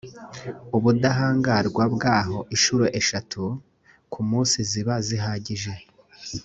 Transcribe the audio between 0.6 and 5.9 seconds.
ubudahangarwa bwaho inshuro eshatu ku munsi ziba zihagije